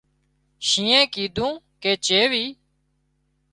شينهنئي 0.67 1.01
ڪيڌون 1.13 1.53
ڪي 1.81 1.93
چيوي 2.05 2.45